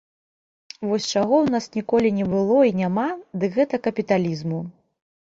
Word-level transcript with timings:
Вось 0.91 1.05
чаго 1.11 1.35
ў 1.41 1.47
нас 1.57 1.69
ніколі 1.77 2.09
не 2.21 2.25
было 2.33 2.59
і 2.71 2.75
няма, 2.83 3.09
дык 3.45 3.51
гэта 3.63 3.85
капіталізму. 3.89 4.69